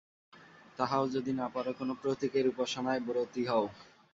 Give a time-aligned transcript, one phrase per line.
[0.77, 3.65] তাহাও যদি না পার, কোন প্রতীকের উপাসনায় ব্রতী হও।